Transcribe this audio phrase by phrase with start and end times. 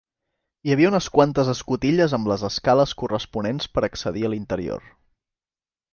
[0.67, 4.89] Hi havia unes quantes escotilles amb les escales corresponents per a accedir a l'interior.